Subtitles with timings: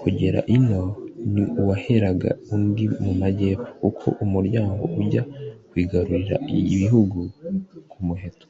[0.00, 0.82] kugera ino
[1.32, 3.68] ni uwaheraga undi mu majy’epfo.
[3.82, 5.22] kuko umuryango ujya
[5.68, 6.36] kwigarurira
[6.72, 7.20] ibihugu
[7.90, 8.46] ku muheto